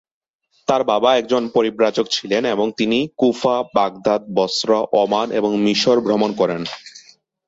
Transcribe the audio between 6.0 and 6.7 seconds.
ভ্রমণ করেন।